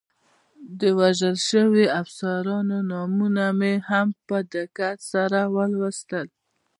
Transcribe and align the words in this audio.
د 0.79 0.81
وژل 0.99 1.35
شویو 1.47 1.93
افسرانو 2.01 2.77
نومونه 2.89 3.43
مې 3.59 3.73
هم 3.89 4.07
په 4.27 4.37
دقت 4.53 4.97
سره 5.13 5.39
ولوستل. 5.55 6.27